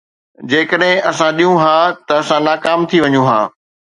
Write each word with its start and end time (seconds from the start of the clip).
جيڪڏهن 0.51 1.03
اسان 1.09 1.31
ڏيون 1.39 1.55
ها 1.63 1.75
ته 2.07 2.13
اسان 2.21 2.41
ناڪام 2.49 2.79
ٿي 2.89 2.97
وڃون 3.03 3.25
ها 3.29 3.39